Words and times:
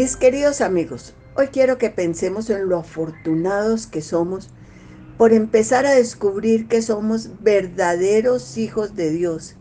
Mis 0.00 0.16
queridos 0.16 0.62
amigos, 0.62 1.12
hoy 1.36 1.48
quiero 1.48 1.76
que 1.76 1.90
pensemos 1.90 2.48
en 2.48 2.70
lo 2.70 2.78
afortunados 2.78 3.86
que 3.86 4.00
somos 4.00 4.48
por 5.18 5.34
empezar 5.34 5.84
a 5.84 5.92
descubrir 5.92 6.68
que 6.68 6.80
somos 6.80 7.42
verdaderos 7.42 8.56
hijos 8.56 8.96
de 8.96 9.10
Dios, 9.10 9.56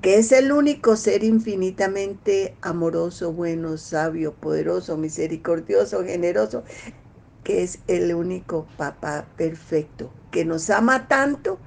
que 0.00 0.18
es 0.18 0.30
el 0.30 0.52
único 0.52 0.94
ser 0.94 1.24
infinitamente 1.24 2.54
amoroso, 2.62 3.32
bueno, 3.32 3.76
sabio, 3.76 4.34
poderoso, 4.34 4.96
misericordioso, 4.96 6.04
generoso, 6.04 6.62
que 7.42 7.64
es 7.64 7.80
el 7.88 8.14
único 8.14 8.68
papá 8.76 9.26
perfecto, 9.36 10.12
que 10.30 10.44
nos 10.44 10.70
ama 10.70 11.08
tanto, 11.08 11.58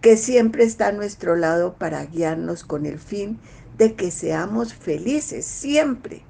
que 0.00 0.16
siempre 0.16 0.64
está 0.64 0.88
a 0.88 0.92
nuestro 0.92 1.36
lado 1.36 1.76
para 1.78 2.04
guiarnos 2.06 2.64
con 2.64 2.86
el 2.86 2.98
fin 2.98 3.38
de 3.78 3.94
que 3.94 4.10
seamos 4.10 4.74
felices 4.74 5.44
siempre 5.44 6.24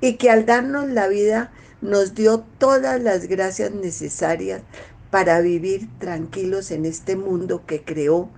y 0.00 0.14
que 0.14 0.30
al 0.30 0.46
darnos 0.46 0.88
la 0.88 1.08
vida 1.08 1.52
nos 1.80 2.14
dio 2.14 2.40
todas 2.58 3.00
las 3.02 3.26
gracias 3.28 3.72
necesarias 3.72 4.62
para 5.10 5.40
vivir 5.40 5.88
tranquilos 5.98 6.70
en 6.70 6.84
este 6.84 7.16
mundo 7.16 7.64
que 7.66 7.82
creó 7.82 8.28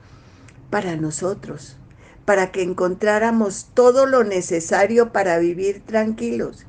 para 0.71 0.97
nosotros, 0.97 1.77
para 2.25 2.53
que 2.53 2.63
encontráramos 2.63 3.71
todo 3.75 4.07
lo 4.07 4.25
necesario 4.25 5.13
para 5.13 5.39
vivir 5.39 5.83
tranquilos 5.85 6.67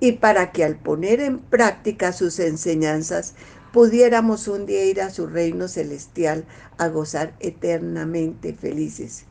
y 0.00 0.12
para 0.12 0.52
que 0.52 0.64
al 0.64 0.76
poner 0.76 1.20
en 1.20 1.38
práctica 1.38 2.12
sus 2.12 2.38
enseñanzas 2.40 3.34
pudiéramos 3.72 4.48
un 4.48 4.66
día 4.66 4.84
ir 4.84 5.00
a 5.00 5.10
su 5.10 5.26
reino 5.26 5.68
celestial 5.68 6.44
a 6.78 6.88
gozar 6.88 7.34
eternamente 7.40 8.54
felices. 8.54 9.26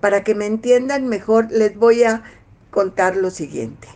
Para 0.00 0.22
que 0.22 0.34
me 0.34 0.46
entiendan 0.46 1.08
mejor, 1.08 1.50
les 1.50 1.76
voy 1.76 2.04
a 2.04 2.22
contar 2.70 3.16
lo 3.16 3.30
siguiente. 3.30 3.88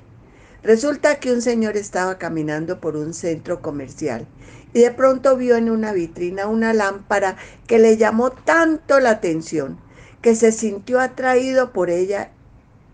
Resulta 0.67 1.20
que 1.20 1.33
un 1.33 1.42
señor 1.42 1.77
estaba 1.77 2.19
caminando 2.19 2.81
por 2.81 2.97
un 2.97 3.14
centro 3.14 3.62
comercial 3.62 4.27
y 4.75 4.81
de 4.81 4.91
pronto 4.91 5.36
vio 5.36 5.55
en 5.55 5.70
una 5.70 5.92
vitrina 5.92 6.48
una 6.48 6.75
lámpara 6.75 7.36
que 7.69 7.78
le 7.78 7.97
llamó 7.97 8.33
tanto 8.33 8.98
la 8.98 9.11
atención 9.11 9.78
que 10.22 10.34
se 10.34 10.50
sintió 10.50 10.99
atraído 10.99 11.72
por 11.72 11.88
ella 11.88 12.32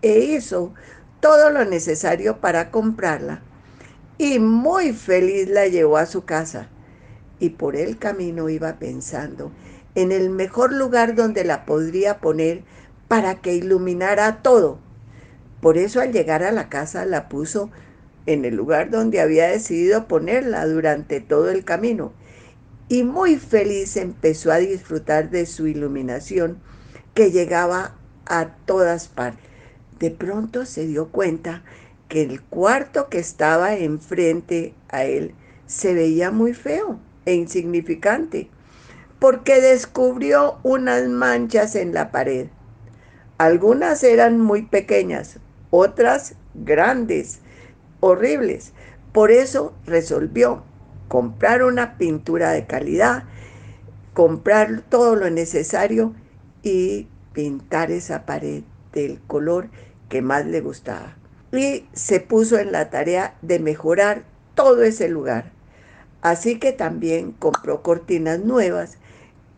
e 0.03 0.19
hizo 0.19 0.75
todo 1.19 1.49
lo 1.49 1.65
necesario 1.65 2.39
para 2.41 2.69
comprarla. 2.69 3.41
Y 4.19 4.37
muy 4.37 4.93
feliz 4.93 5.49
la 5.49 5.67
llevó 5.67 5.97
a 5.97 6.05
su 6.05 6.25
casa. 6.25 6.69
Y 7.39 7.49
por 7.49 7.75
el 7.75 7.97
camino 7.97 8.49
iba 8.49 8.77
pensando 8.77 9.51
en 9.95 10.11
el 10.11 10.29
mejor 10.29 10.71
lugar 10.71 11.15
donde 11.15 11.43
la 11.43 11.65
podría 11.65 12.19
poner 12.19 12.63
para 13.07 13.41
que 13.41 13.55
iluminara 13.55 14.43
todo 14.43 14.77
por 15.63 15.77
eso 15.77 16.01
al 16.01 16.11
llegar 16.11 16.43
a 16.43 16.51
la 16.51 16.67
casa 16.67 17.05
la 17.05 17.29
puso 17.29 17.71
en 18.25 18.43
el 18.43 18.55
lugar 18.55 18.89
donde 18.89 19.21
había 19.21 19.47
decidido 19.47 20.09
ponerla 20.09 20.67
durante 20.67 21.21
todo 21.21 21.49
el 21.49 21.63
camino 21.63 22.11
y 22.89 23.03
muy 23.03 23.37
feliz 23.37 23.95
empezó 23.95 24.51
a 24.51 24.57
disfrutar 24.57 25.29
de 25.29 25.45
su 25.45 25.65
iluminación 25.67 26.59
que 27.13 27.31
llegaba 27.31 27.95
a 28.25 28.49
todas 28.65 29.07
partes. 29.07 29.45
De 29.99 30.11
pronto 30.11 30.65
se 30.65 30.85
dio 30.85 31.07
cuenta 31.07 31.63
que 32.09 32.23
el 32.23 32.41
cuarto 32.41 33.07
que 33.07 33.19
estaba 33.19 33.73
enfrente 33.73 34.73
a 34.89 35.05
él 35.05 35.33
se 35.65 35.93
veía 35.93 36.29
muy 36.29 36.53
feo 36.53 36.99
e 37.25 37.35
insignificante, 37.35 38.49
porque 39.17 39.61
descubrió 39.61 40.59
unas 40.63 41.07
manchas 41.07 41.75
en 41.75 41.93
la 41.93 42.11
pared. 42.11 42.47
Algunas 43.37 44.03
eran 44.03 44.39
muy 44.39 44.63
pequeñas, 44.63 45.39
otras 45.75 46.35
grandes, 46.53 47.39
horribles. 47.99 48.73
Por 49.11 49.31
eso 49.31 49.73
resolvió 49.87 50.61
comprar 51.07 51.63
una 51.63 51.97
pintura 51.97 52.51
de 52.51 52.67
calidad, 52.67 53.23
comprar 54.13 54.81
todo 54.81 55.15
lo 55.15 55.31
necesario 55.31 56.13
y 56.61 57.07
pintar 57.33 57.89
esa 57.89 58.27
pared 58.27 58.61
del 58.91 59.19
color 59.25 59.69
que 60.09 60.21
más 60.21 60.45
le 60.45 60.61
gustaba. 60.61 61.17
Y 61.51 61.87
se 61.93 62.19
puso 62.19 62.59
en 62.59 62.71
la 62.71 62.91
tarea 62.91 63.33
de 63.41 63.57
mejorar 63.57 64.25
todo 64.53 64.83
ese 64.83 65.09
lugar. 65.09 65.53
Así 66.21 66.59
que 66.59 66.71
también 66.71 67.31
compró 67.31 67.81
cortinas 67.81 68.39
nuevas 68.39 68.99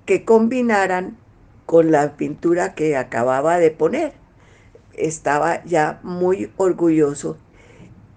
que 0.06 0.24
combinaran 0.24 1.18
con 1.66 1.92
la 1.92 2.16
pintura 2.16 2.74
que 2.74 2.96
acababa 2.96 3.58
de 3.58 3.72
poner 3.72 4.25
estaba 4.98 5.64
ya 5.66 6.00
muy 6.04 6.52
orgulloso 6.58 7.38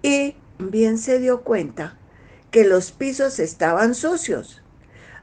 y 0.02 0.36
bien 0.58 0.98
se 0.98 1.18
dio 1.18 1.42
cuenta 1.42 1.98
que 2.50 2.64
los 2.64 2.92
pisos 2.92 3.38
estaban 3.38 3.94
sucios. 3.94 4.62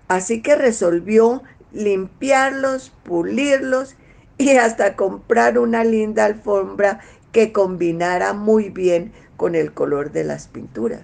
Así 0.07 0.41
que 0.41 0.55
resolvió 0.55 1.41
limpiarlos, 1.71 2.91
pulirlos 3.03 3.95
y 4.38 4.51
hasta 4.51 4.95
comprar 4.95 5.57
una 5.57 5.83
linda 5.83 6.25
alfombra 6.25 6.99
que 7.31 7.51
combinara 7.51 8.33
muy 8.33 8.69
bien 8.69 9.11
con 9.37 9.55
el 9.55 9.73
color 9.73 10.11
de 10.11 10.23
las 10.23 10.47
pinturas. 10.47 11.01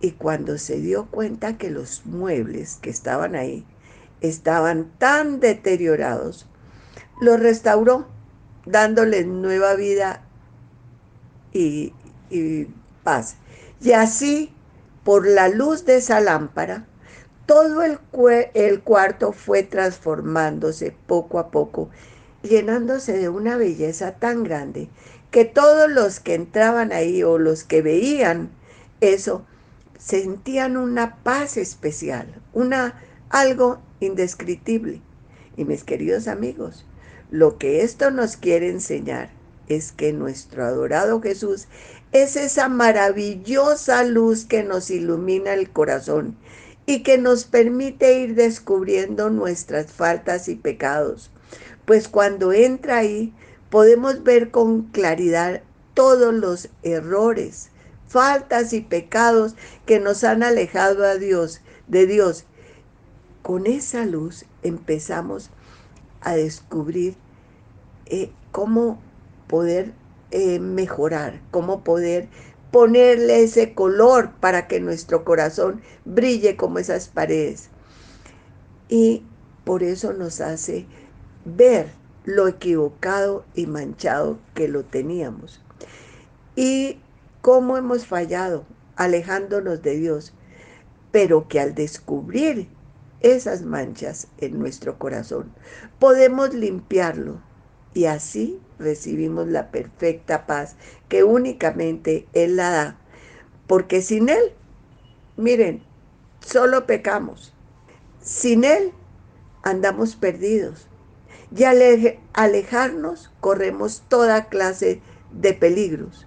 Y 0.00 0.12
cuando 0.12 0.58
se 0.58 0.80
dio 0.80 1.06
cuenta 1.06 1.58
que 1.58 1.70
los 1.70 2.06
muebles 2.06 2.78
que 2.80 2.90
estaban 2.90 3.34
ahí 3.34 3.64
estaban 4.20 4.90
tan 4.98 5.40
deteriorados, 5.40 6.46
los 7.20 7.40
restauró 7.40 8.06
dándoles 8.66 9.26
nueva 9.26 9.74
vida 9.74 10.22
y, 11.52 11.92
paz. 13.02 13.36
Y 13.80 13.92
así, 13.92 14.52
por 15.04 15.26
la 15.26 15.48
luz 15.48 15.86
de 15.86 15.96
esa 15.96 16.20
lámpara, 16.20 16.86
todo 17.46 17.82
el, 17.82 17.98
el 18.54 18.82
cuarto 18.82 19.32
fue 19.32 19.62
transformándose 19.62 20.94
poco 21.06 21.38
a 21.38 21.50
poco, 21.50 21.88
llenándose 22.42 23.16
de 23.16 23.28
una 23.28 23.56
belleza 23.56 24.12
tan 24.16 24.42
grande 24.42 24.88
que 25.30 25.44
todos 25.44 25.90
los 25.90 26.20
que 26.20 26.34
entraban 26.34 26.92
ahí 26.92 27.22
o 27.22 27.38
los 27.38 27.64
que 27.64 27.82
veían 27.82 28.50
eso 29.00 29.44
sentían 29.98 30.76
una 30.76 31.16
paz 31.22 31.56
especial, 31.56 32.40
una 32.52 33.00
algo 33.28 33.80
indescriptible. 34.00 35.02
Y 35.56 35.64
mis 35.64 35.84
queridos 35.84 36.28
amigos, 36.28 36.86
lo 37.30 37.58
que 37.58 37.82
esto 37.82 38.10
nos 38.10 38.36
quiere 38.36 38.70
enseñar 38.70 39.30
es 39.68 39.92
que 39.92 40.12
nuestro 40.12 40.64
adorado 40.64 41.20
Jesús 41.20 41.66
es 42.12 42.36
esa 42.36 42.68
maravillosa 42.68 44.04
luz 44.04 44.44
que 44.44 44.62
nos 44.62 44.90
ilumina 44.90 45.54
el 45.54 45.70
corazón 45.70 46.36
y 46.86 47.02
que 47.02 47.18
nos 47.18 47.44
permite 47.44 48.20
ir 48.20 48.34
descubriendo 48.36 49.28
nuestras 49.28 49.90
faltas 49.90 50.48
y 50.48 50.54
pecados. 50.54 51.30
Pues 51.84 52.08
cuando 52.08 52.52
entra 52.52 52.98
ahí 52.98 53.34
podemos 53.70 54.22
ver 54.22 54.50
con 54.50 54.84
claridad 54.84 55.62
todos 55.94 56.32
los 56.32 56.68
errores, 56.82 57.70
faltas 58.06 58.72
y 58.72 58.80
pecados 58.80 59.56
que 59.84 59.98
nos 59.98 60.22
han 60.22 60.42
alejado 60.42 61.04
a 61.04 61.16
Dios, 61.16 61.60
de 61.88 62.06
Dios. 62.06 62.44
Con 63.42 63.66
esa 63.66 64.06
luz 64.06 64.44
empezamos 64.62 65.50
a 66.20 66.34
descubrir 66.34 67.16
eh, 68.06 68.30
cómo 68.52 69.00
poder 69.46 69.92
eh, 70.30 70.58
mejorar, 70.58 71.40
cómo 71.50 71.82
poder 71.82 72.28
ponerle 72.70 73.42
ese 73.42 73.74
color 73.74 74.32
para 74.40 74.66
que 74.66 74.80
nuestro 74.80 75.24
corazón 75.24 75.80
brille 76.04 76.56
como 76.56 76.78
esas 76.78 77.08
paredes. 77.08 77.70
Y 78.88 79.24
por 79.64 79.82
eso 79.82 80.12
nos 80.12 80.40
hace 80.40 80.86
ver 81.44 81.88
lo 82.24 82.48
equivocado 82.48 83.44
y 83.54 83.66
manchado 83.66 84.38
que 84.54 84.68
lo 84.68 84.84
teníamos. 84.84 85.62
Y 86.54 86.98
cómo 87.40 87.76
hemos 87.76 88.06
fallado 88.06 88.64
alejándonos 88.96 89.82
de 89.82 89.96
Dios, 89.96 90.32
pero 91.12 91.48
que 91.48 91.60
al 91.60 91.74
descubrir 91.74 92.68
esas 93.34 93.62
manchas 93.62 94.28
en 94.38 94.58
nuestro 94.58 94.98
corazón. 94.98 95.52
Podemos 95.98 96.54
limpiarlo 96.54 97.40
y 97.94 98.06
así 98.06 98.60
recibimos 98.78 99.48
la 99.48 99.70
perfecta 99.70 100.46
paz 100.46 100.76
que 101.08 101.24
únicamente 101.24 102.26
Él 102.32 102.56
la 102.56 102.70
da. 102.70 102.98
Porque 103.66 104.02
sin 104.02 104.28
Él, 104.28 104.52
miren, 105.36 105.82
solo 106.40 106.86
pecamos. 106.86 107.54
Sin 108.20 108.64
Él 108.64 108.92
andamos 109.62 110.14
perdidos. 110.16 110.88
Y 111.56 111.64
al 111.64 111.80
alejarnos 112.32 113.32
corremos 113.40 114.02
toda 114.08 114.48
clase 114.48 115.00
de 115.32 115.52
peligros. 115.52 116.26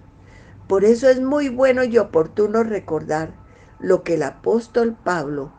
Por 0.66 0.84
eso 0.84 1.08
es 1.08 1.20
muy 1.20 1.48
bueno 1.48 1.84
y 1.84 1.98
oportuno 1.98 2.62
recordar 2.62 3.34
lo 3.78 4.02
que 4.02 4.14
el 4.14 4.22
apóstol 4.22 4.96
Pablo 5.02 5.52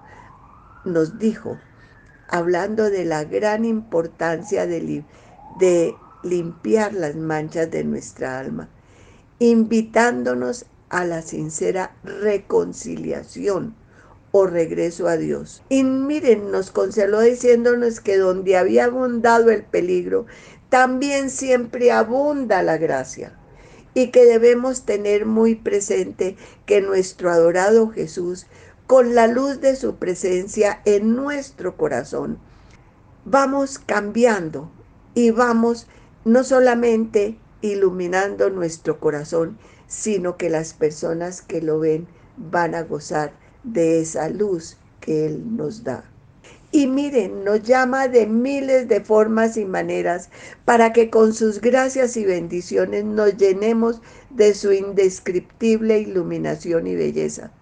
nos 0.85 1.19
dijo, 1.19 1.57
hablando 2.27 2.89
de 2.89 3.05
la 3.05 3.25
gran 3.25 3.65
importancia 3.65 4.65
de, 4.65 5.03
limpiar 6.23 6.93
las 6.93 7.15
manchas 7.15 7.69
de 7.71 7.83
nuestra 7.83 8.39
alma, 8.39 8.69
invitándonos 9.39 10.65
a 10.89 11.03
la 11.03 11.21
sincera 11.21 11.95
reconciliación 12.03 13.75
o 14.31 14.45
regreso 14.45 15.07
a 15.07 15.17
Dios. 15.17 15.63
Y 15.67 15.83
miren, 15.83 16.51
nos 16.51 16.71
consoló 16.71 17.21
diciéndonos 17.21 17.99
que 17.99 18.17
donde 18.17 18.55
había 18.55 18.85
abundado 18.85 19.49
el 19.49 19.63
peligro, 19.63 20.25
también 20.69 21.29
siempre 21.29 21.91
abunda 21.91 22.63
la 22.63 22.77
gracia. 22.77 23.37
Y 23.93 24.11
que 24.11 24.23
debemos 24.23 24.85
tener 24.85 25.25
muy 25.25 25.55
presente 25.55 26.37
que 26.65 26.79
nuestro 26.79 27.29
adorado 27.29 27.89
Jesús, 27.89 28.45
con 28.91 29.15
la 29.15 29.27
luz 29.27 29.61
de 29.61 29.77
su 29.77 29.95
presencia 29.95 30.81
en 30.83 31.15
nuestro 31.15 31.77
corazón, 31.77 32.39
vamos 33.23 33.79
cambiando 33.79 34.69
y 35.13 35.31
vamos 35.31 35.87
no 36.25 36.43
solamente 36.43 37.37
iluminando 37.61 38.49
nuestro 38.49 38.99
corazón, 38.99 39.57
sino 39.87 40.35
que 40.35 40.49
las 40.49 40.73
personas 40.73 41.41
que 41.41 41.61
lo 41.61 41.79
ven 41.79 42.05
van 42.35 42.75
a 42.75 42.81
gozar 42.81 43.31
de 43.63 44.01
esa 44.01 44.27
luz 44.27 44.75
que 44.99 45.25
Él 45.25 45.55
nos 45.55 45.85
da. 45.85 46.03
Y 46.73 46.87
miren, 46.87 47.45
nos 47.45 47.63
llama 47.63 48.09
de 48.09 48.27
miles 48.27 48.89
de 48.89 48.99
formas 48.99 49.55
y 49.55 49.63
maneras 49.63 50.29
para 50.65 50.91
que 50.91 51.09
con 51.09 51.33
sus 51.33 51.61
gracias 51.61 52.17
y 52.17 52.25
bendiciones 52.25 53.05
nos 53.05 53.37
llenemos 53.37 54.01
de 54.31 54.53
su 54.53 54.73
indescriptible 54.73 55.97
iluminación 55.99 56.87
y 56.87 56.95
belleza, 56.97 57.53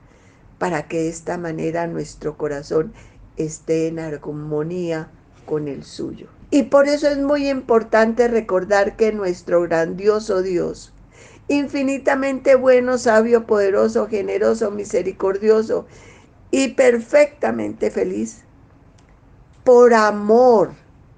para 0.59 0.87
que 0.87 0.97
de 0.97 1.09
esta 1.09 1.37
manera 1.37 1.87
nuestro 1.87 2.37
corazón 2.37 2.93
esté 3.37 3.87
en 3.87 3.97
armonía 3.99 5.09
con 5.45 5.67
el 5.67 5.83
suyo. 5.83 6.27
Y 6.51 6.63
por 6.63 6.87
eso 6.87 7.07
es 7.07 7.17
muy 7.17 7.49
importante 7.49 8.27
recordar 8.27 8.95
que 8.95 9.11
nuestro 9.13 9.61
grandioso 9.61 10.41
Dios, 10.41 10.93
infinitamente 11.47 12.55
bueno, 12.55 12.97
sabio, 12.97 13.47
poderoso, 13.47 14.07
generoso, 14.07 14.69
misericordioso 14.69 15.87
y 16.51 16.69
perfectamente 16.69 17.91
feliz, 17.91 18.41
por 19.63 19.93
amor 19.93 20.71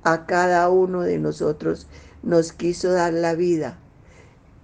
a 0.04 0.26
cada 0.26 0.70
uno 0.70 1.02
de 1.02 1.18
nosotros, 1.18 1.88
nos 2.24 2.52
quiso 2.52 2.92
dar 2.92 3.14
la 3.14 3.34
vida 3.34 3.80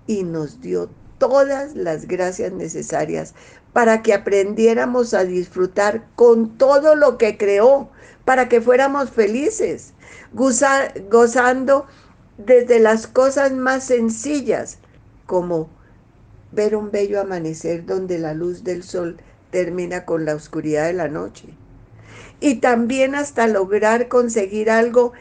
y 0.06 0.24
nos 0.24 0.62
dio 0.62 0.90
todas 1.18 1.76
las 1.76 2.08
gracias 2.08 2.52
necesarias 2.52 3.34
para 3.78 4.02
que 4.02 4.12
aprendiéramos 4.12 5.14
a 5.14 5.24
disfrutar 5.24 6.08
con 6.16 6.58
todo 6.58 6.96
lo 6.96 7.20
que 7.20 7.38
creó, 7.38 7.92
para 8.26 8.50
que 8.50 8.60
fuéramos 8.60 9.12
felices, 9.12 9.94
gozando 10.34 11.86
desde 12.40 12.80
las 12.80 13.06
cosas 13.06 13.52
más 13.52 13.84
sencillas, 13.84 14.80
como 15.28 15.70
ver 16.52 16.76
un 16.76 16.90
bello 16.90 17.22
amanecer 17.22 17.86
donde 17.86 18.18
la 18.18 18.34
luz 18.34 18.64
del 18.64 18.82
sol 18.82 19.18
termina 19.52 20.06
con 20.06 20.26
la 20.26 20.34
oscuridad 20.34 20.88
de 20.88 20.94
la 20.94 21.08
noche. 21.08 21.50
Y 22.40 22.56
también 22.56 23.14
hasta 23.14 23.46
lograr 23.46 24.08
conseguir 24.08 24.72
algo 24.72 25.14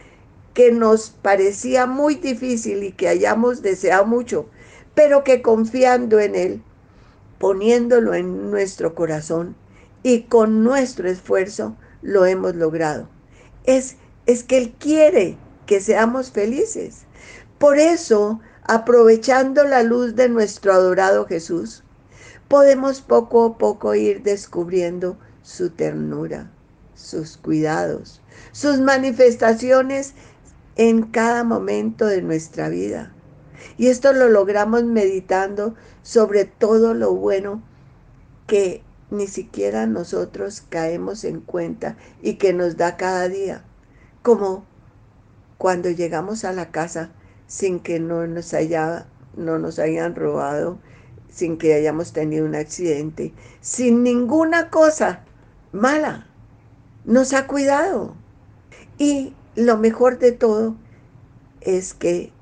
que 0.55 0.73
nos 0.73 1.11
parecía 1.11 1.85
muy 1.85 2.15
difícil 2.15 2.85
y 2.85 2.93
que 2.93 3.09
hayamos 3.09 3.61
deseado 3.61 4.07
mucho, 4.07 4.49
pero 4.95 5.25
que 5.25 5.43
confiando 5.43 6.21
en 6.21 6.35
Él, 6.35 6.63
poniéndolo 7.39 8.15
en 8.15 8.51
nuestro 8.51 8.95
corazón 8.95 9.57
y 10.03 10.23
con 10.23 10.63
nuestro 10.63 11.09
esfuerzo, 11.09 11.77
lo 12.03 12.27
hemos 12.27 12.55
logrado. 12.55 13.09
Es, 13.65 13.97
es 14.27 14.45
que 14.45 14.59
Él 14.59 14.75
quiere 14.79 15.37
que 15.67 15.81
seamos 15.81 16.31
felices. 16.31 17.03
Por 17.59 17.79
eso, 17.79 18.41
aprovechando 18.63 19.65
la 19.65 19.83
luz 19.83 20.15
de 20.15 20.29
nuestro 20.29 20.73
adorado 20.73 21.27
Jesús, 21.27 21.83
podemos 22.49 23.01
poco 23.01 23.45
a 23.45 23.59
poco 23.59 23.95
ir 23.95 24.23
descubriendo 24.23 25.19
su 25.43 25.71
ternura, 25.71 26.51
sus 26.95 27.37
cuidados, 27.37 28.21
sus 28.53 28.81
manifestaciones 28.81 30.15
en 30.77 31.03
cada 31.03 31.43
momento 31.45 32.07
de 32.07 32.23
nuestra 32.23 32.69
vida. 32.69 33.16
Y 33.77 33.89
esto 33.89 34.13
lo 34.13 34.29
logramos 34.29 34.85
meditando 34.85 35.75
sobre 36.03 36.45
todo 36.45 36.95
lo 36.95 37.15
bueno 37.15 37.63
que 38.47 38.83
ni 39.11 39.27
siquiera 39.27 39.87
nosotros 39.87 40.63
caemos 40.69 41.25
en 41.25 41.41
cuenta 41.41 41.97
y 42.23 42.35
que 42.35 42.53
nos 42.53 42.77
da 42.77 42.97
cada 42.97 43.29
día, 43.29 43.65
como 44.23 44.65
cuando 45.59 45.91
llegamos 45.91 46.45
a 46.45 46.53
la 46.53 46.71
casa 46.71 47.11
sin 47.47 47.81
que 47.81 48.01
no 48.01 48.27
nos, 48.27 48.53
no 49.37 49.59
nos 49.59 49.79
hayan 49.79 50.15
robado, 50.15 50.79
sin 51.31 51.59
que 51.59 51.75
hayamos 51.75 52.13
tenido 52.13 52.47
un 52.47 52.55
accidente, 52.55 53.33
sin 53.61 54.03
ninguna 54.03 54.71
cosa 54.71 55.25
mala. 55.73 56.27
Nos 57.05 57.33
ha 57.35 57.47
cuidado. 57.47 58.15
Y 58.99 59.35
lo 59.55 59.77
mejor 59.77 60.19
de 60.19 60.33
todo 60.33 60.77
es 61.61 61.95
que 61.95 62.33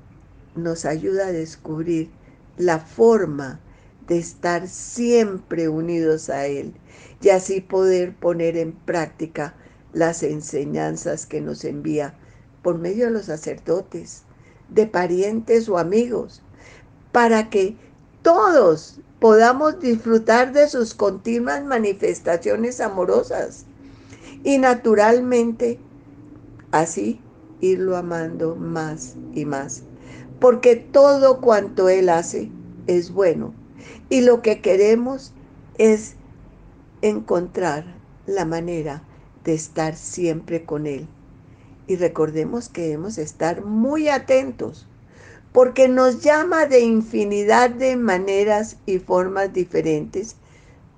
nos 0.55 0.85
ayuda 0.85 1.27
a 1.27 1.31
descubrir 1.31 2.09
la 2.57 2.79
forma 2.79 3.59
de 4.07 4.17
estar 4.17 4.67
siempre 4.67 5.67
unidos 5.67 6.29
a 6.29 6.47
Él 6.47 6.73
y 7.21 7.29
así 7.29 7.61
poder 7.61 8.15
poner 8.15 8.57
en 8.57 8.73
práctica 8.73 9.55
las 9.93 10.23
enseñanzas 10.23 11.25
que 11.25 11.41
nos 11.41 11.63
envía 11.63 12.15
por 12.61 12.77
medio 12.77 13.05
de 13.05 13.11
los 13.11 13.25
sacerdotes, 13.25 14.23
de 14.69 14.87
parientes 14.87 15.69
o 15.69 15.77
amigos, 15.77 16.41
para 17.11 17.49
que 17.49 17.77
todos 18.21 18.99
podamos 19.19 19.79
disfrutar 19.79 20.51
de 20.51 20.67
sus 20.67 20.93
continuas 20.93 21.63
manifestaciones 21.63 22.81
amorosas 22.81 23.65
y 24.43 24.57
naturalmente 24.57 25.79
así 26.71 27.21
irlo 27.61 27.95
amando 27.95 28.55
más 28.55 29.15
y 29.33 29.45
más, 29.45 29.83
porque 30.39 30.75
todo 30.75 31.41
cuanto 31.41 31.89
Él 31.89 32.09
hace 32.09 32.49
es 32.87 33.11
bueno 33.11 33.53
y 34.09 34.21
lo 34.21 34.41
que 34.41 34.61
queremos 34.61 35.33
es 35.77 36.15
encontrar 37.01 37.85
la 38.25 38.45
manera 38.45 39.03
de 39.43 39.53
estar 39.53 39.95
siempre 39.95 40.65
con 40.65 40.87
Él. 40.87 41.07
Y 41.87 41.97
recordemos 41.97 42.69
que 42.69 42.81
debemos 42.81 43.17
estar 43.17 43.63
muy 43.63 44.09
atentos, 44.09 44.87
porque 45.51 45.87
nos 45.87 46.21
llama 46.21 46.65
de 46.65 46.81
infinidad 46.81 47.69
de 47.69 47.95
maneras 47.95 48.77
y 48.85 48.99
formas 48.99 49.53
diferentes 49.53 50.35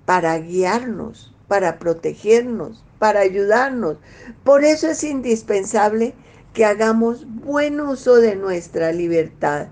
para 0.05 0.37
guiarnos, 0.39 1.33
para 1.47 1.77
protegernos, 1.77 2.83
para 2.99 3.19
ayudarnos. 3.19 3.97
Por 4.43 4.63
eso 4.63 4.87
es 4.87 5.03
indispensable 5.03 6.13
que 6.57 6.65
hagamos 6.65 7.27
buen 7.27 7.79
uso 7.79 8.15
de 8.15 8.35
nuestra 8.35 8.91
libertad 8.91 9.67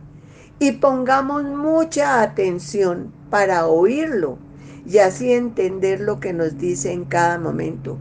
y 0.59 0.73
pongamos 0.73 1.43
mucha 1.43 2.21
atención 2.21 3.11
para 3.31 3.65
oírlo 3.65 4.37
y 4.85 4.99
así 4.99 5.33
entender 5.33 5.99
lo 5.99 6.19
que 6.19 6.31
nos 6.31 6.59
dice 6.59 6.91
en 6.91 7.05
cada 7.05 7.39
momento. 7.39 7.97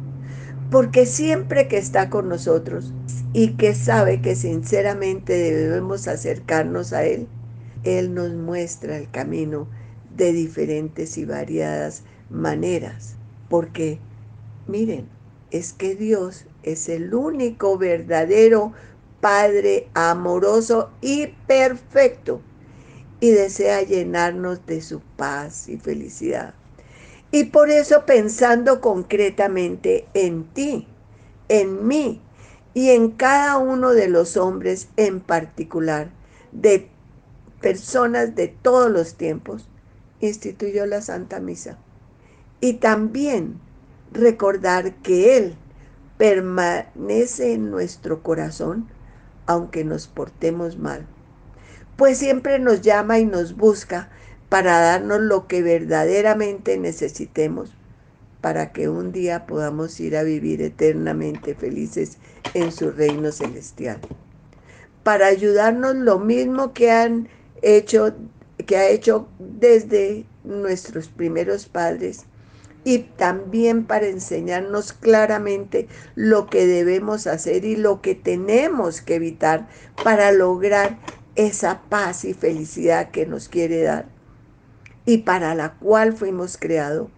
Porque 0.70 1.06
siempre 1.06 1.66
que 1.66 1.78
está 1.78 2.10
con 2.10 2.28
nosotros 2.28 2.92
y 3.32 3.54
que 3.54 3.74
sabe 3.74 4.20
que 4.20 4.36
sinceramente 4.36 5.32
debemos 5.32 6.06
acercarnos 6.06 6.92
a 6.92 7.06
Él, 7.06 7.26
Él 7.84 8.12
nos 8.12 8.34
muestra 8.34 8.98
el 8.98 9.10
camino 9.10 9.66
de 10.14 10.34
diferentes 10.34 11.16
y 11.16 11.24
variadas 11.24 12.02
maneras. 12.28 13.16
Porque, 13.48 13.98
miren, 14.68 15.06
es 15.50 15.72
que 15.72 15.94
Dios 15.94 16.44
es 16.64 16.88
el 16.88 17.14
único 17.14 17.78
verdadero 17.78 18.72
Padre 19.20 19.88
amoroso 19.94 20.90
y 21.00 21.28
perfecto 21.46 22.42
y 23.20 23.30
desea 23.30 23.80
llenarnos 23.80 24.66
de 24.66 24.82
su 24.82 25.00
paz 25.00 25.68
y 25.68 25.78
felicidad. 25.78 26.54
Y 27.30 27.44
por 27.44 27.70
eso 27.70 28.04
pensando 28.04 28.82
concretamente 28.82 30.06
en 30.12 30.44
ti, 30.52 30.86
en 31.48 31.86
mí 31.86 32.20
y 32.74 32.90
en 32.90 33.12
cada 33.12 33.56
uno 33.56 33.92
de 33.92 34.08
los 34.08 34.36
hombres 34.36 34.88
en 34.96 35.20
particular, 35.20 36.10
de 36.52 36.90
personas 37.60 38.34
de 38.34 38.48
todos 38.48 38.90
los 38.90 39.14
tiempos, 39.14 39.68
instituyó 40.20 40.84
la 40.84 41.00
Santa 41.00 41.40
Misa. 41.40 41.78
Y 42.60 42.74
también 42.74 43.58
recordar 44.12 44.96
que 44.96 45.38
Él 45.38 45.56
permanece 46.18 47.52
en 47.52 47.70
nuestro 47.70 48.22
corazón 48.22 48.88
aunque 49.46 49.84
nos 49.84 50.06
portemos 50.06 50.78
mal, 50.78 51.06
pues 51.96 52.18
siempre 52.18 52.58
nos 52.58 52.80
llama 52.80 53.18
y 53.18 53.26
nos 53.26 53.56
busca 53.56 54.08
para 54.48 54.80
darnos 54.80 55.20
lo 55.20 55.46
que 55.46 55.62
verdaderamente 55.62 56.78
necesitemos 56.78 57.74
para 58.40 58.72
que 58.72 58.90
un 58.90 59.10
día 59.10 59.46
podamos 59.46 59.98
ir 60.00 60.18
a 60.18 60.22
vivir 60.22 60.60
eternamente 60.60 61.54
felices 61.54 62.18
en 62.52 62.72
su 62.72 62.90
reino 62.90 63.32
celestial. 63.32 63.98
Para 65.02 65.28
ayudarnos 65.28 65.96
lo 65.96 66.18
mismo 66.18 66.74
que 66.74 66.90
han 66.90 67.28
hecho 67.62 68.14
que 68.66 68.76
ha 68.76 68.88
hecho 68.88 69.28
desde 69.38 70.26
nuestros 70.44 71.08
primeros 71.08 71.66
padres 71.66 72.26
y 72.84 72.98
también 72.98 73.84
para 73.84 74.06
enseñarnos 74.06 74.92
claramente 74.92 75.88
lo 76.14 76.46
que 76.46 76.66
debemos 76.66 77.26
hacer 77.26 77.64
y 77.64 77.76
lo 77.76 78.02
que 78.02 78.14
tenemos 78.14 79.00
que 79.00 79.16
evitar 79.16 79.68
para 80.02 80.32
lograr 80.32 80.98
esa 81.34 81.82
paz 81.88 82.24
y 82.24 82.34
felicidad 82.34 83.10
que 83.10 83.26
nos 83.26 83.48
quiere 83.48 83.82
dar 83.82 84.14
y 85.06 85.18
para 85.18 85.54
la 85.54 85.74
cual 85.74 86.14
fuimos 86.14 86.56
creados, 86.56 87.08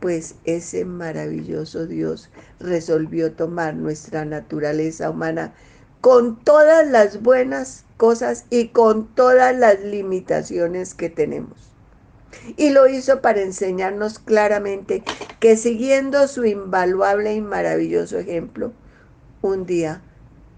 pues 0.00 0.36
ese 0.44 0.84
maravilloso 0.84 1.86
Dios 1.86 2.30
resolvió 2.60 3.32
tomar 3.32 3.74
nuestra 3.74 4.24
naturaleza 4.24 5.10
humana 5.10 5.54
con 6.00 6.38
todas 6.44 6.86
las 6.86 7.22
buenas 7.22 7.84
cosas 7.96 8.44
y 8.50 8.68
con 8.68 9.12
todas 9.14 9.56
las 9.56 9.80
limitaciones 9.80 10.94
que 10.94 11.10
tenemos. 11.10 11.72
Y 12.56 12.70
lo 12.70 12.88
hizo 12.88 13.20
para 13.20 13.42
enseñarnos 13.42 14.18
claramente 14.18 15.02
que 15.40 15.56
siguiendo 15.56 16.28
su 16.28 16.44
invaluable 16.44 17.34
y 17.34 17.40
maravilloso 17.40 18.18
ejemplo, 18.18 18.72
un 19.42 19.66
día 19.66 20.02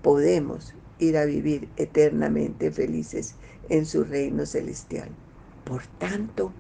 podemos 0.03 0.75
ir 0.99 1.17
a 1.17 1.25
vivir 1.25 1.69
eternamente 1.77 2.71
felices 2.71 3.35
en 3.69 3.87
su 3.87 4.05
reino 4.05 4.47
celestial. 4.47 5.09
Por 5.65 5.87
tanto, 5.99 6.53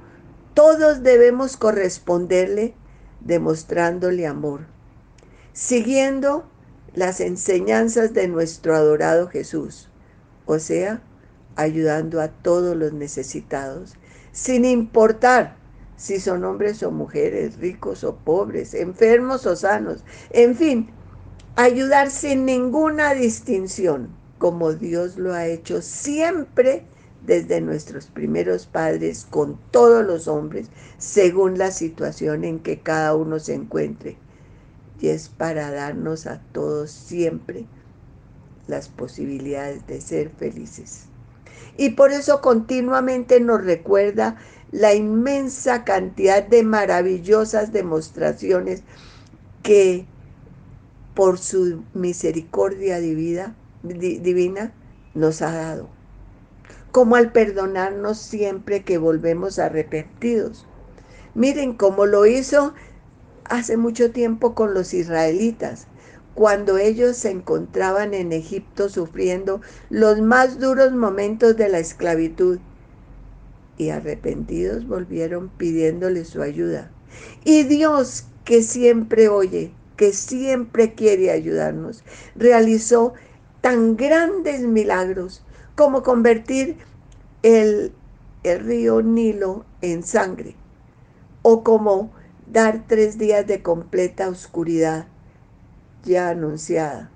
todos 0.54 1.02
debemos 1.02 1.56
corresponderle 1.56 2.74
demostrándole 3.20 4.26
amor, 4.26 4.66
siguiendo 5.52 6.48
las 6.94 7.20
enseñanzas 7.20 8.12
de 8.12 8.28
nuestro 8.28 8.74
adorado 8.74 9.28
Jesús, 9.28 9.88
o 10.46 10.58
sea, 10.58 11.02
ayudando 11.56 12.20
a 12.20 12.28
todos 12.28 12.76
los 12.76 12.92
necesitados, 12.92 13.94
sin 14.38 14.64
importar 14.64 15.56
si 15.96 16.20
son 16.20 16.44
hombres 16.44 16.84
o 16.84 16.92
mujeres, 16.92 17.56
ricos 17.58 18.04
o 18.04 18.14
pobres, 18.14 18.72
enfermos 18.72 19.46
o 19.46 19.56
sanos, 19.56 20.04
en 20.30 20.54
fin, 20.54 20.90
ayudar 21.56 22.08
sin 22.12 22.44
ninguna 22.44 23.14
distinción, 23.14 24.10
como 24.38 24.74
Dios 24.74 25.18
lo 25.18 25.34
ha 25.34 25.46
hecho 25.46 25.82
siempre 25.82 26.84
desde 27.26 27.60
nuestros 27.60 28.06
primeros 28.06 28.66
padres 28.66 29.26
con 29.28 29.58
todos 29.72 30.06
los 30.06 30.28
hombres, 30.28 30.70
según 30.98 31.58
la 31.58 31.72
situación 31.72 32.44
en 32.44 32.60
que 32.60 32.78
cada 32.78 33.16
uno 33.16 33.40
se 33.40 33.54
encuentre. 33.54 34.18
Y 35.00 35.08
es 35.08 35.28
para 35.28 35.72
darnos 35.72 36.26
a 36.26 36.40
todos 36.52 36.92
siempre 36.92 37.66
las 38.68 38.88
posibilidades 38.88 39.84
de 39.88 40.00
ser 40.00 40.30
felices. 40.30 41.08
Y 41.76 41.90
por 41.90 42.12
eso 42.12 42.40
continuamente 42.40 43.40
nos 43.40 43.64
recuerda 43.64 44.36
la 44.70 44.94
inmensa 44.94 45.84
cantidad 45.84 46.42
de 46.42 46.62
maravillosas 46.62 47.72
demostraciones 47.72 48.82
que 49.62 50.06
por 51.14 51.38
su 51.38 51.82
misericordia 51.94 53.00
divina, 53.00 53.54
nos 55.14 55.42
ha 55.42 55.52
dado 55.52 55.98
como 56.92 57.16
al 57.16 57.32
perdonarnos 57.32 58.18
siempre 58.18 58.82
que 58.82 58.98
volvemos 58.98 59.58
arrepentidos. 59.58 60.66
Miren 61.34 61.74
cómo 61.74 62.06
lo 62.06 62.26
hizo 62.26 62.74
hace 63.44 63.76
mucho 63.76 64.10
tiempo 64.10 64.54
con 64.54 64.74
los 64.74 64.94
israelitas, 64.94 65.86
cuando 66.38 66.78
ellos 66.78 67.16
se 67.16 67.32
encontraban 67.32 68.14
en 68.14 68.30
Egipto 68.30 68.88
sufriendo 68.88 69.60
los 69.90 70.20
más 70.20 70.60
duros 70.60 70.92
momentos 70.92 71.56
de 71.56 71.68
la 71.68 71.80
esclavitud. 71.80 72.60
Y 73.76 73.88
arrepentidos 73.88 74.86
volvieron 74.86 75.48
pidiéndole 75.48 76.24
su 76.24 76.40
ayuda. 76.40 76.92
Y 77.44 77.64
Dios, 77.64 78.26
que 78.44 78.62
siempre 78.62 79.26
oye, 79.26 79.72
que 79.96 80.12
siempre 80.12 80.94
quiere 80.94 81.32
ayudarnos, 81.32 82.04
realizó 82.36 83.14
tan 83.60 83.96
grandes 83.96 84.60
milagros 84.60 85.42
como 85.74 86.04
convertir 86.04 86.76
el, 87.42 87.92
río 88.44 89.02
Nilo 89.02 89.64
en 89.80 90.04
sangre, 90.04 90.54
o 91.42 91.64
como 91.64 92.12
dar 92.46 92.84
tres 92.86 93.18
días 93.18 93.44
de 93.44 93.60
completa 93.60 94.28
oscuridad 94.28 95.08
ya 96.04 96.30
anunciada, 96.30 97.10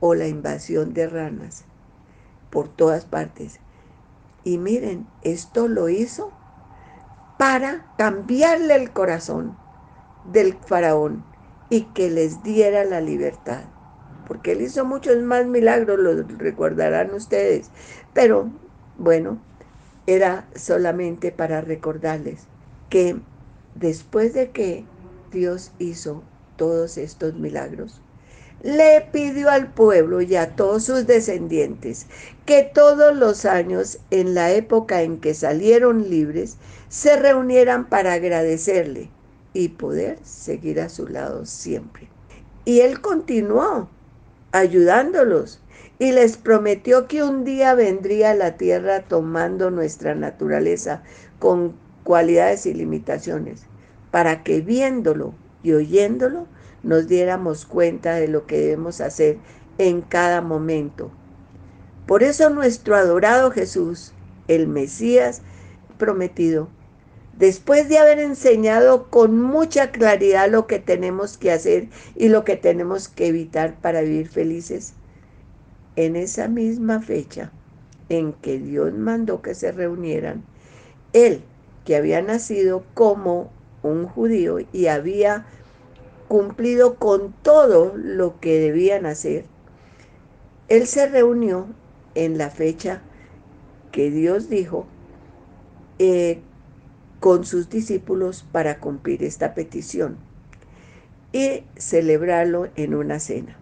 o 0.00 0.14
la 0.14 0.26
invasión 0.26 0.94
de 0.94 1.06
ranas 1.06 1.64
por 2.50 2.68
todas 2.68 3.04
partes. 3.04 3.60
Y 4.44 4.58
miren, 4.58 5.06
esto 5.22 5.68
lo 5.68 5.88
hizo 5.88 6.32
para 7.38 7.86
cambiarle 7.96 8.74
el 8.76 8.92
corazón 8.92 9.56
del 10.30 10.54
faraón 10.54 11.24
y 11.70 11.82
que 11.94 12.10
les 12.10 12.42
diera 12.42 12.84
la 12.84 13.00
libertad 13.00 13.64
porque 14.26 14.52
él 14.52 14.62
hizo 14.62 14.84
muchos 14.84 15.22
más 15.22 15.46
milagros, 15.46 15.98
lo 15.98 16.22
recordarán 16.38 17.12
ustedes. 17.14 17.70
Pero 18.12 18.50
bueno, 18.98 19.38
era 20.06 20.48
solamente 20.54 21.32
para 21.32 21.60
recordarles 21.60 22.46
que 22.90 23.16
después 23.74 24.34
de 24.34 24.50
que 24.50 24.84
Dios 25.30 25.72
hizo 25.78 26.22
todos 26.56 26.96
estos 26.98 27.34
milagros, 27.34 28.00
le 28.64 29.02
pidió 29.12 29.50
al 29.50 29.70
pueblo 29.70 30.22
y 30.22 30.36
a 30.36 30.56
todos 30.56 30.84
sus 30.84 31.06
descendientes 31.06 32.06
que 32.46 32.62
todos 32.62 33.14
los 33.14 33.44
años, 33.44 33.98
en 34.10 34.34
la 34.34 34.52
época 34.52 35.02
en 35.02 35.20
que 35.20 35.34
salieron 35.34 36.08
libres, 36.08 36.56
se 36.88 37.16
reunieran 37.16 37.90
para 37.90 38.14
agradecerle 38.14 39.10
y 39.52 39.68
poder 39.68 40.18
seguir 40.24 40.80
a 40.80 40.88
su 40.88 41.06
lado 41.06 41.44
siempre. 41.44 42.08
Y 42.64 42.80
él 42.80 43.02
continuó 43.02 43.90
ayudándolos 44.52 45.60
y 45.98 46.12
les 46.12 46.38
prometió 46.38 47.06
que 47.06 47.22
un 47.22 47.44
día 47.44 47.74
vendría 47.74 48.30
a 48.30 48.34
la 48.34 48.56
tierra 48.56 49.02
tomando 49.02 49.70
nuestra 49.70 50.14
naturaleza 50.14 51.02
con 51.38 51.74
cualidades 52.02 52.64
y 52.64 52.72
limitaciones, 52.72 53.66
para 54.10 54.42
que 54.42 54.62
viéndolo 54.62 55.34
y 55.64 55.72
oyéndolo 55.72 56.46
nos 56.84 57.08
diéramos 57.08 57.66
cuenta 57.66 58.14
de 58.14 58.28
lo 58.28 58.46
que 58.46 58.58
debemos 58.58 59.00
hacer 59.00 59.38
en 59.78 60.02
cada 60.02 60.40
momento. 60.40 61.10
Por 62.06 62.22
eso 62.22 62.50
nuestro 62.50 62.94
adorado 62.94 63.50
Jesús, 63.50 64.12
el 64.46 64.68
Mesías 64.68 65.40
prometido, 65.98 66.68
después 67.38 67.88
de 67.88 67.98
haber 67.98 68.18
enseñado 68.18 69.10
con 69.10 69.40
mucha 69.40 69.90
claridad 69.90 70.50
lo 70.50 70.66
que 70.66 70.78
tenemos 70.78 71.38
que 71.38 71.50
hacer 71.50 71.88
y 72.14 72.28
lo 72.28 72.44
que 72.44 72.56
tenemos 72.56 73.08
que 73.08 73.28
evitar 73.28 73.80
para 73.80 74.02
vivir 74.02 74.28
felices, 74.28 74.92
en 75.96 76.16
esa 76.16 76.48
misma 76.48 77.00
fecha 77.00 77.50
en 78.08 78.34
que 78.34 78.58
Dios 78.58 78.92
mandó 78.92 79.40
que 79.40 79.54
se 79.54 79.72
reunieran, 79.72 80.44
él, 81.14 81.42
que 81.84 81.96
había 81.96 82.20
nacido 82.22 82.84
como 82.94 83.50
un 83.90 84.06
judío 84.06 84.58
y 84.72 84.86
había 84.86 85.46
cumplido 86.28 86.96
con 86.96 87.32
todo 87.42 87.92
lo 87.96 88.40
que 88.40 88.58
debían 88.58 89.06
hacer, 89.06 89.44
él 90.68 90.86
se 90.86 91.06
reunió 91.06 91.66
en 92.14 92.38
la 92.38 92.50
fecha 92.50 93.02
que 93.92 94.10
Dios 94.10 94.48
dijo 94.48 94.86
eh, 95.98 96.40
con 97.20 97.44
sus 97.44 97.68
discípulos 97.68 98.44
para 98.50 98.80
cumplir 98.80 99.22
esta 99.22 99.54
petición 99.54 100.16
y 101.32 101.64
celebrarlo 101.76 102.68
en 102.76 102.94
una 102.94 103.18
cena. 103.20 103.56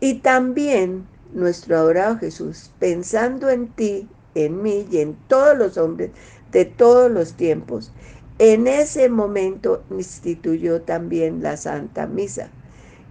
Y 0.00 0.14
también 0.20 1.06
nuestro 1.32 1.76
adorado 1.76 2.18
Jesús, 2.18 2.70
pensando 2.78 3.50
en 3.50 3.68
ti, 3.68 4.08
en 4.34 4.62
mí 4.62 4.86
y 4.90 4.98
en 4.98 5.14
todos 5.28 5.56
los 5.56 5.76
hombres 5.76 6.10
de 6.52 6.64
todos 6.64 7.10
los 7.10 7.34
tiempos, 7.34 7.92
en 8.38 8.68
ese 8.68 9.08
momento 9.08 9.82
instituyó 9.90 10.82
también 10.82 11.42
la 11.42 11.56
Santa 11.56 12.06
Misa, 12.06 12.50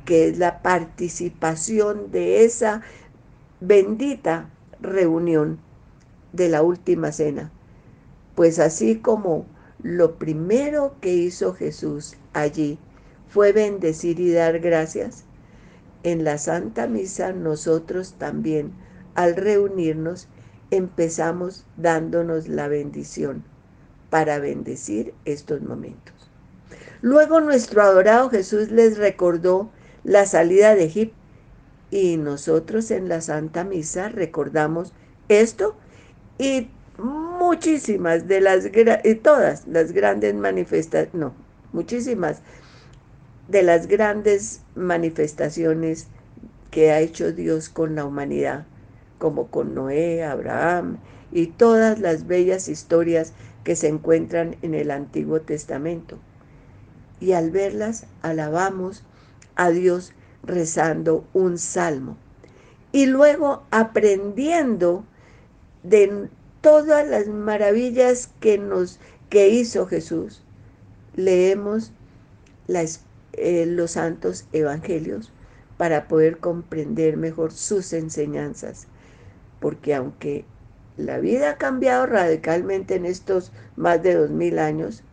que 0.06 0.30
es 0.30 0.38
la 0.38 0.62
participación 0.62 2.12
de 2.12 2.46
esa 2.46 2.82
bendita 3.60 4.50
reunión 4.80 5.60
de 6.32 6.48
la 6.48 6.62
última 6.62 7.12
cena. 7.12 7.52
Pues 8.36 8.58
así 8.60 9.00
como 9.00 9.46
lo 9.84 10.18
primero 10.18 10.96
que 11.02 11.14
hizo 11.14 11.54
Jesús 11.54 12.16
allí 12.32 12.80
fue 13.28 13.52
bendecir 13.52 14.22
y 14.22 14.32
dar 14.32 14.60
gracias. 14.60 15.26
En 16.04 16.24
la 16.24 16.38
Santa 16.38 16.88
Misa 16.88 17.34
nosotros 17.34 18.16
también, 18.18 18.72
al 19.14 19.36
reunirnos, 19.36 20.30
empezamos 20.72 21.66
dándonos 21.76 22.48
la 22.48 22.70
bendición 22.70 23.44
para 24.10 24.40
bendecir 24.40 25.14
estos 25.26 25.62
momentos. 25.62 26.14
Luego 27.02 27.40
nuestro 27.42 27.82
adorado 27.82 28.30
Jesús 28.30 28.72
les 28.72 28.98
recordó 28.98 29.70
la 30.04 30.26
salida 30.26 30.76
de 30.76 30.86
Egipto 30.86 31.16
y 31.92 32.18
nosotros 32.18 32.92
en 32.92 33.08
la 33.08 33.22
Santa 33.22 33.64
Misa 33.64 34.10
recordamos 34.10 34.94
esto 35.30 35.76
y 36.38 36.70
muchísimas 36.98 38.28
de 38.28 38.42
las, 38.42 38.70
y 39.04 39.16
todas 39.16 39.68
las 39.68 39.92
grandes 39.92 40.34
manifestaciones, 40.34 41.14
no, 41.14 41.34
muchísimas 41.72 42.42
de 43.48 43.64
las 43.64 43.88
grandes 43.88 44.62
manifestaciones 44.76 46.08
que 46.72 46.92
ha 46.92 47.00
hecho 47.00 47.32
Dios 47.32 47.70
con 47.70 47.96
la 47.96 48.06
humanidad, 48.06 48.66
como 49.20 49.48
con 49.48 49.74
Noé, 49.74 50.24
Abraham 50.24 50.98
y 51.32 51.48
todas 51.48 52.00
las 52.00 52.28
bellas 52.28 52.68
historias 52.68 53.34
que 53.68 53.76
se 53.76 53.90
encuentran 53.90 54.56
en 54.62 54.74
el 54.74 54.92
Antiguo 54.92 55.42
Testamento. 55.42 56.20
Y 57.20 57.34
al 57.34 57.52
verlas 57.52 58.06
alabamos 58.22 59.04
a 59.58 59.72
Dios 59.72 60.14
rezando 60.42 61.28
un 61.34 61.58
salmo. 61.58 62.16
Y 62.94 63.08
luego 63.08 63.66
aprendiendo 63.70 65.04
de 65.84 66.30
todas 66.62 67.06
las 67.06 67.28
maravillas 67.28 68.30
que 68.40 68.58
nos 68.58 69.02
que 69.30 69.50
hizo 69.50 69.86
Jesús, 69.86 70.46
leemos 71.18 71.92
eh, 73.34 73.66
los 73.66 73.92
santos 73.92 74.46
evangelios 74.54 75.34
para 75.76 76.08
poder 76.08 76.38
comprender 76.38 77.18
mejor 77.18 77.52
sus 77.52 77.92
enseñanzas. 77.92 78.88
Porque 79.60 79.94
aunque 79.94 80.46
la 80.98 81.20
vida 81.20 81.52
ha 81.52 81.58
cambiado 81.58 82.06
radicalmente 82.08 82.96
en 82.96 83.06
estos 83.06 83.52
más 83.76 84.02
de 84.02 84.16
dos 84.16 84.32
mil 84.32 84.60
años, 84.60 85.04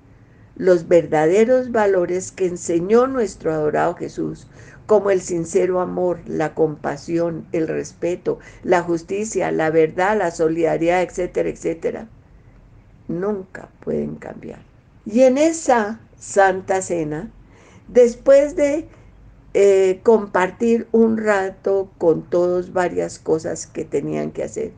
los 0.56 0.88
verdaderos 0.88 1.72
valores 1.72 2.32
que 2.32 2.46
enseñó 2.46 3.06
nuestro 3.06 3.52
adorado 3.52 3.94
Jesús, 3.94 4.46
como 4.86 5.10
el 5.10 5.20
sincero 5.20 5.80
amor, 5.80 6.20
la 6.26 6.54
compasión, 6.54 7.46
el 7.52 7.68
respeto, 7.68 8.38
la 8.62 8.82
justicia, 8.82 9.50
la 9.50 9.70
verdad, 9.70 10.16
la 10.18 10.30
solidaridad, 10.30 11.02
etcétera, 11.02 11.48
etcétera, 11.48 12.08
nunca 13.08 13.68
pueden 13.80 14.16
cambiar. 14.16 14.60
Y 15.06 15.22
en 15.22 15.38
esa 15.38 16.00
Santa 16.18 16.80
Cena, 16.82 17.30
después 17.88 18.56
de 18.56 18.88
eh, 19.52 20.00
compartir 20.02 20.86
un 20.92 21.18
rato 21.18 21.90
con 21.98 22.22
todos 22.22 22.72
varias 22.72 23.18
cosas 23.18 23.66
que 23.66 23.84
tenían 23.84 24.32
que 24.32 24.44
hacer, 24.44 24.72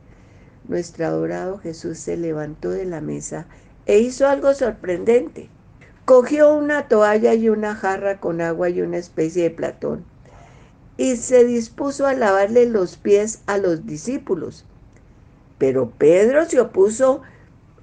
nuestro 0.67 1.05
adorado 1.05 1.57
Jesús 1.59 1.97
se 1.97 2.17
levantó 2.17 2.69
de 2.69 2.85
la 2.85 3.01
mesa 3.01 3.45
e 3.85 3.99
hizo 3.99 4.27
algo 4.27 4.53
sorprendente. 4.53 5.49
Cogió 6.05 6.53
una 6.53 6.87
toalla 6.87 7.33
y 7.33 7.49
una 7.49 7.75
jarra 7.75 8.19
con 8.19 8.41
agua 8.41 8.69
y 8.69 8.81
una 8.81 8.97
especie 8.97 9.43
de 9.43 9.51
platón 9.51 10.05
y 10.97 11.15
se 11.15 11.45
dispuso 11.45 12.07
a 12.07 12.13
lavarle 12.13 12.65
los 12.65 12.97
pies 12.97 13.41
a 13.45 13.57
los 13.57 13.85
discípulos. 13.85 14.65
Pero 15.59 15.91
Pedro 15.97 16.45
se 16.45 16.59
opuso 16.59 17.21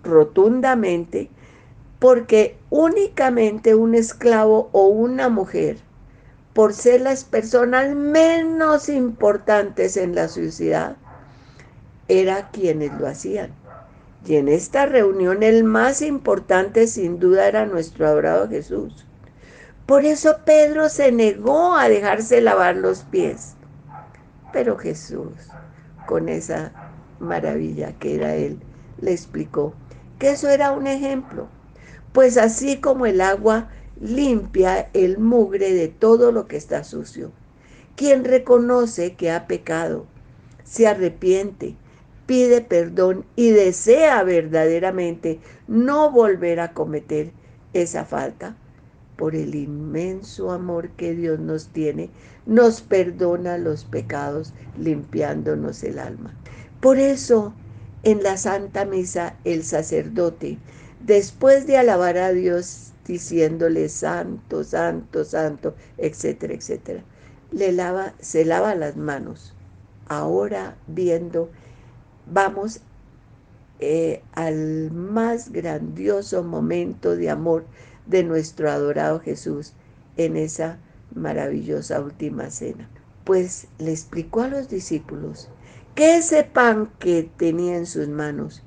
rotundamente 0.03 1.31
porque 2.01 2.57
únicamente 2.71 3.75
un 3.75 3.95
esclavo 3.95 4.69
o 4.73 4.89
una 4.89 5.29
mujer, 5.29 5.79
por 6.53 6.75
ser 6.75 7.01
las 7.01 7.25
personas 7.25 7.95
menos 7.95 8.89
importantes 8.89 9.97
en 9.97 10.15
la 10.15 10.29
sociedad, 10.29 10.97
era 12.09 12.51
quienes 12.51 12.93
lo 12.99 13.07
hacían. 13.07 13.53
Y 14.27 14.37
en 14.37 14.49
esta 14.49 14.87
reunión 14.87 15.43
el 15.43 15.65
más 15.65 16.01
importante 16.01 16.87
sin 16.87 17.19
duda 17.19 17.47
era 17.47 17.67
nuestro 17.67 18.07
adorado 18.07 18.49
Jesús. 18.49 19.07
Por 19.87 20.07
eso 20.07 20.39
Pedro 20.47 20.89
se 20.89 21.13
negó 21.13 21.75
a 21.75 21.89
dejarse 21.89 22.41
lavar 22.41 22.77
los 22.77 23.03
pies. 23.03 23.55
Pero 24.53 24.79
Jesús, 24.79 25.33
con 26.07 26.29
esa 26.29 26.73
maravilla 27.19 27.93
que 27.99 28.15
era 28.15 28.35
Él, 28.35 28.59
le 29.01 29.13
explicó 29.13 29.75
que 30.19 30.31
eso 30.31 30.49
era 30.49 30.73
un 30.73 30.87
ejemplo. 30.87 31.49
Pues 32.13 32.39
así 32.39 32.81
como 32.81 33.05
el 33.05 33.21
agua 33.21 33.69
limpia 34.01 34.89
el 34.95 35.19
mugre 35.19 35.73
de 35.75 35.89
todo 35.89 36.33
lo 36.33 36.47
que 36.47 36.57
está 36.57 36.85
sucio, 36.85 37.33
quien 37.97 38.25
reconoce 38.25 39.15
que 39.15 39.31
ha 39.31 39.47
pecado, 39.47 40.07
se 40.63 40.87
arrepiente 40.87 41.77
pide 42.27 42.61
perdón 42.61 43.25
y 43.37 43.51
desea 43.51 44.23
verdaderamente 44.23 45.41
no 45.69 46.11
volver 46.11 46.61
a 46.61 46.73
cometer 46.73 47.33
esa 47.73 48.05
falta, 48.05 48.57
por 49.17 49.35
el 49.35 49.55
inmenso 49.55 50.51
amor 50.51 50.91
que 50.91 51.15
Dios 51.15 51.39
nos 51.39 51.69
tiene, 51.69 52.11
nos 52.47 52.81
perdona 52.81 53.59
los 53.59 53.85
pecados 53.85 54.53
limpiándonos 54.77 55.85
el 55.85 55.99
alma. 55.99 56.35
Por 56.81 56.99
eso, 56.99 57.55
en 58.03 58.23
la 58.23 58.37
Santa 58.37 58.85
Misa, 58.85 59.37
el 59.45 59.65
sacerdote, 59.65 60.59
después 61.01 61.67
de 61.67 61.77
alabar 61.77 62.19
a 62.19 62.33
Dios 62.33 62.93
diciéndole 63.07 63.89
santo, 63.89 64.65
santo, 64.65 65.25
santo, 65.25 65.75
etcétera, 65.99 66.55
etcétera, 66.55 67.05
le 67.53 67.73
lava, 67.73 68.15
se 68.19 68.45
lava 68.45 68.75
las 68.75 68.97
manos, 68.97 69.55
ahora 70.09 70.77
viendo 70.87 71.51
vamos 72.27 72.81
eh, 73.81 74.23
al 74.33 74.91
más 74.93 75.51
grandioso 75.51 76.43
momento 76.43 77.17
de 77.17 77.31
amor 77.31 77.65
de 78.07 78.23
nuestro 78.23 78.71
adorado 78.71 79.21
Jesús 79.21 79.73
en 80.17 80.37
esa 80.37 80.79
maravillosa 81.15 82.01
última 82.01 82.51
cena. 82.51 82.89
Pues 83.25 83.67
le 83.79 83.91
explicó 83.91 84.43
a 84.43 84.49
los 84.49 84.69
discípulos 84.69 85.49
que 85.95 86.17
ese 86.17 86.45
pan 86.45 86.91
que 86.99 87.31
tenía 87.37 87.77
en 87.77 87.87
sus 87.87 88.09
manos 88.09 88.63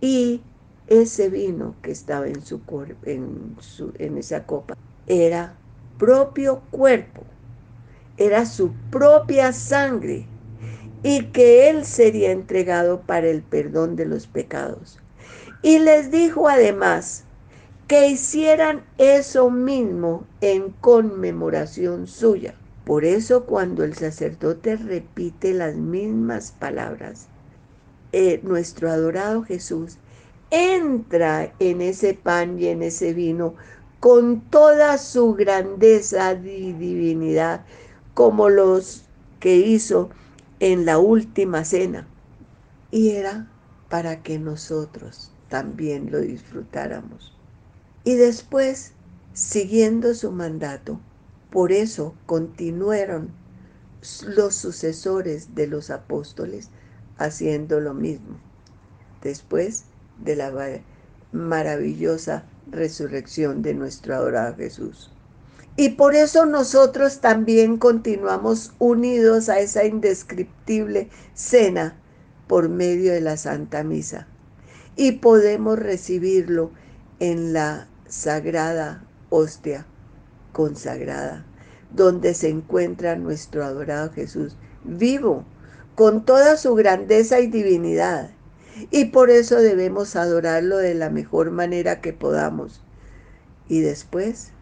y 0.00 0.42
ese 0.86 1.28
vino 1.28 1.74
que 1.82 1.92
estaba 1.92 2.26
en, 2.26 2.42
su, 2.42 2.60
en, 3.04 3.56
su, 3.60 3.92
en 3.98 4.18
esa 4.18 4.46
copa 4.46 4.76
era 5.06 5.54
propio 5.98 6.60
cuerpo, 6.70 7.22
era 8.16 8.44
su 8.46 8.72
propia 8.90 9.52
sangre 9.52 10.26
y 11.02 11.24
que 11.26 11.68
Él 11.68 11.84
sería 11.84 12.30
entregado 12.30 13.00
para 13.00 13.28
el 13.28 13.42
perdón 13.42 13.96
de 13.96 14.06
los 14.06 14.26
pecados. 14.26 14.98
Y 15.62 15.78
les 15.78 16.10
dijo 16.10 16.48
además 16.48 17.24
que 17.88 18.08
hicieran 18.08 18.84
eso 18.98 19.50
mismo 19.50 20.24
en 20.40 20.70
conmemoración 20.70 22.06
suya. 22.06 22.54
Por 22.84 23.04
eso 23.04 23.44
cuando 23.44 23.84
el 23.84 23.94
sacerdote 23.94 24.76
repite 24.76 25.52
las 25.52 25.76
mismas 25.76 26.52
palabras, 26.52 27.28
eh, 28.12 28.40
nuestro 28.42 28.90
adorado 28.90 29.42
Jesús 29.42 29.98
entra 30.50 31.52
en 31.60 31.80
ese 31.80 32.14
pan 32.14 32.58
y 32.58 32.66
en 32.66 32.82
ese 32.82 33.14
vino 33.14 33.54
con 34.00 34.40
toda 34.40 34.98
su 34.98 35.34
grandeza 35.34 36.32
y 36.32 36.72
divinidad, 36.72 37.64
como 38.14 38.48
los 38.48 39.04
que 39.38 39.56
hizo 39.56 40.10
en 40.62 40.86
la 40.86 40.98
última 40.98 41.64
cena. 41.64 42.06
Y 42.92 43.10
era 43.10 43.50
para 43.88 44.22
que 44.22 44.38
nosotros 44.38 45.32
también 45.48 46.12
lo 46.12 46.20
disfrutáramos. 46.20 47.36
Y 48.04 48.14
después, 48.14 48.92
siguiendo 49.32 50.14
su 50.14 50.30
mandato, 50.30 51.00
por 51.50 51.72
eso 51.72 52.14
continuaron 52.26 53.30
los 54.24 54.54
sucesores 54.54 55.56
de 55.56 55.66
los 55.66 55.90
apóstoles 55.90 56.70
haciendo 57.18 57.80
lo 57.80 57.92
mismo. 57.92 58.38
Después 59.20 59.86
de 60.24 60.36
la 60.36 60.52
maravillosa 61.32 62.44
resurrección 62.70 63.62
de 63.62 63.74
nuestro 63.74 64.14
adorado 64.14 64.54
Jesús. 64.54 65.11
Y 65.76 65.90
por 65.90 66.14
eso 66.14 66.44
nosotros 66.44 67.20
también 67.20 67.78
continuamos 67.78 68.72
unidos 68.78 69.48
a 69.48 69.58
esa 69.58 69.84
indescriptible 69.84 71.08
cena 71.34 71.96
por 72.46 72.68
medio 72.68 73.12
de 73.12 73.22
la 73.22 73.38
Santa 73.38 73.82
Misa. 73.82 74.26
Y 74.96 75.12
podemos 75.12 75.78
recibirlo 75.78 76.70
en 77.20 77.54
la 77.54 77.88
sagrada 78.06 79.06
hostia 79.30 79.86
consagrada, 80.52 81.46
donde 81.90 82.34
se 82.34 82.50
encuentra 82.50 83.16
nuestro 83.16 83.64
adorado 83.64 84.12
Jesús, 84.12 84.56
vivo, 84.84 85.46
con 85.94 86.26
toda 86.26 86.58
su 86.58 86.74
grandeza 86.74 87.40
y 87.40 87.46
divinidad. 87.46 88.30
Y 88.90 89.06
por 89.06 89.30
eso 89.30 89.56
debemos 89.56 90.16
adorarlo 90.16 90.76
de 90.76 90.94
la 90.94 91.08
mejor 91.08 91.50
manera 91.50 92.02
que 92.02 92.12
podamos. 92.12 92.82
Y 93.68 93.80
después 93.80 94.52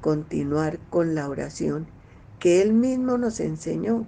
continuar 0.00 0.78
con 0.90 1.14
la 1.14 1.28
oración 1.28 1.86
que 2.38 2.62
Él 2.62 2.72
mismo 2.72 3.18
nos 3.18 3.38
enseñó, 3.40 4.06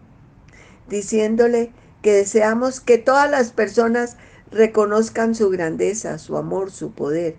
diciéndole 0.89 1.71
que 2.03 2.13
deseamos 2.13 2.81
que 2.81 2.99
todas 2.99 3.31
las 3.31 3.53
personas 3.53 4.17
reconozcan 4.51 5.35
su 5.35 5.51
grandeza, 5.51 6.19
su 6.19 6.37
amor, 6.37 6.71
su 6.71 6.93
poder, 6.93 7.37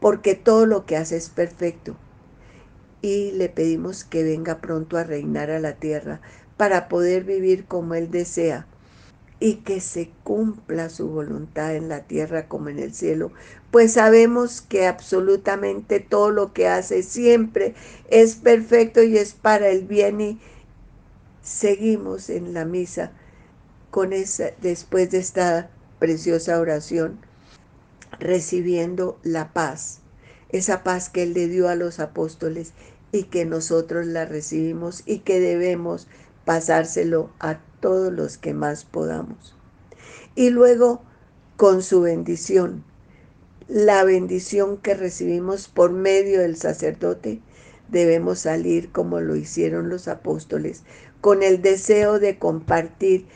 porque 0.00 0.34
todo 0.34 0.66
lo 0.66 0.84
que 0.84 0.96
hace 0.96 1.16
es 1.16 1.30
perfecto. 1.30 1.96
Y 3.00 3.32
le 3.32 3.48
pedimos 3.48 4.04
que 4.04 4.22
venga 4.22 4.60
pronto 4.60 4.96
a 4.96 5.04
reinar 5.04 5.50
a 5.50 5.58
la 5.58 5.74
tierra 5.74 6.20
para 6.56 6.88
poder 6.88 7.24
vivir 7.24 7.64
como 7.64 7.94
Él 7.94 8.10
desea, 8.10 8.66
y 9.40 9.56
que 9.56 9.80
se 9.80 10.10
cumpla 10.22 10.88
su 10.88 11.08
voluntad 11.08 11.74
en 11.74 11.88
la 11.88 12.04
tierra 12.04 12.46
como 12.46 12.68
en 12.68 12.78
el 12.78 12.94
cielo, 12.94 13.32
pues 13.72 13.94
sabemos 13.94 14.60
que 14.60 14.86
absolutamente 14.86 15.98
todo 15.98 16.30
lo 16.30 16.52
que 16.52 16.68
hace 16.68 17.02
siempre 17.02 17.74
es 18.10 18.36
perfecto 18.36 19.02
y 19.02 19.16
es 19.16 19.32
para 19.32 19.70
el 19.70 19.86
bien 19.86 20.20
y 20.20 20.40
seguimos 21.42 22.28
en 22.28 22.52
la 22.52 22.66
misa 22.66 23.12
con 23.90 24.12
esa 24.12 24.50
después 24.60 25.10
de 25.10 25.18
esta 25.18 25.70
preciosa 25.98 26.60
oración 26.60 27.18
recibiendo 28.20 29.18
la 29.22 29.54
paz, 29.54 30.00
esa 30.50 30.84
paz 30.84 31.08
que 31.08 31.22
él 31.22 31.32
le 31.32 31.48
dio 31.48 31.70
a 31.70 31.74
los 31.74 31.98
apóstoles 31.98 32.74
y 33.10 33.24
que 33.24 33.46
nosotros 33.46 34.04
la 34.04 34.26
recibimos 34.26 35.02
y 35.06 35.20
que 35.20 35.40
debemos 35.40 36.08
pasárselo 36.44 37.30
a 37.40 37.58
todos 37.80 38.12
los 38.12 38.36
que 38.36 38.52
más 38.52 38.84
podamos. 38.84 39.56
Y 40.34 40.50
luego, 40.50 41.02
con 41.56 41.82
su 41.82 42.02
bendición, 42.02 42.84
la 43.68 44.04
bendición 44.04 44.76
que 44.76 44.94
recibimos 44.94 45.68
por 45.68 45.92
medio 45.92 46.40
del 46.40 46.56
sacerdote, 46.56 47.40
debemos 47.88 48.40
salir 48.40 48.90
como 48.90 49.20
lo 49.20 49.36
hicieron 49.36 49.88
los 49.88 50.08
apóstoles, 50.08 50.84
con 51.20 51.42
el 51.42 51.62
deseo 51.62 52.18
de 52.18 52.38
compartir 52.38 53.26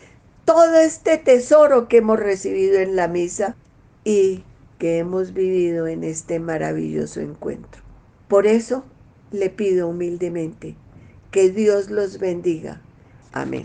todo 0.45 0.77
este 0.79 1.19
tesoro 1.19 1.89
que 1.89 1.99
hemos 1.99 2.19
recibido 2.19 2.79
en 2.79 2.97
la 2.97 3.09
misa 3.09 3.57
y 4.05 4.45
que 4.79 4.99
hemos 4.99 5.33
vivido 5.33 5.87
en 5.87 6.05
este 6.05 6.39
maravilloso 6.41 7.21
encuentro. 7.21 7.83
Por 8.29 8.47
eso 8.47 8.85
le 9.31 9.51
pido 9.51 9.89
humildemente 9.89 10.77
que 11.31 11.51
Dios 11.51 11.91
los 11.91 12.19
bendiga. 12.19 12.81
Amén. 13.33 13.65